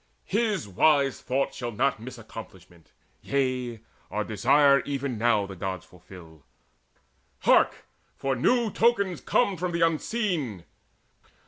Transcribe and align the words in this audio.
His 0.25 0.67
wise 0.67 1.21
thought 1.21 1.53
shall 1.53 1.71
not 1.71 1.99
miss 1.99 2.17
accomplishment. 2.17 2.91
Yea, 3.21 3.81
our 4.09 4.23
desire 4.23 4.79
even 4.79 5.15
now 5.19 5.45
the 5.45 5.55
Gods 5.55 5.85
fulfil. 5.85 6.43
Hark! 7.41 7.85
for 8.15 8.35
new 8.35 8.71
tokens 8.71 9.21
come 9.21 9.57
from 9.57 9.73
the 9.73 9.81
Unseen! 9.81 10.65